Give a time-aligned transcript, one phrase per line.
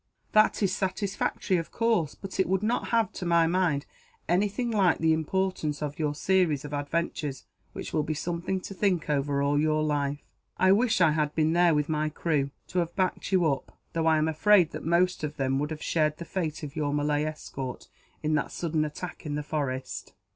[0.31, 3.85] "That is satisfactory, of course; but it would not have, to my mind,
[4.27, 9.11] anything like the importance of your series of adventures, which will be something to think
[9.11, 10.23] over all your life.
[10.57, 14.07] I wish I had been there, with my crew, to have backed you up; though
[14.07, 17.23] I am afraid that most of them would have shared the fate of your Malay
[17.23, 17.87] escort,
[18.23, 20.13] in that sudden attack in the forest."